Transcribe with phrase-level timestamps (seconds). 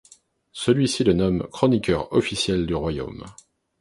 [0.53, 3.23] Celui-ci le nomme chroniqueur officiel du royaume.